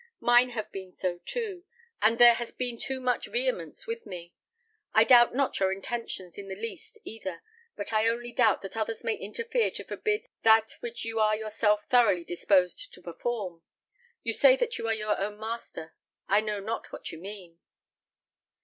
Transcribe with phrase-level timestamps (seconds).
[0.19, 1.63] Mine have been so too,
[2.01, 4.33] but there has been too much vehemence with me.
[4.95, 7.43] I doubt not your intentions in the least either;
[7.75, 11.85] but I only doubt that others may interfere to forbid that which you are yourself
[11.91, 13.61] thoroughly disposed to perform.
[14.23, 15.93] You say that you are your own master:
[16.27, 17.59] I know not what you mean."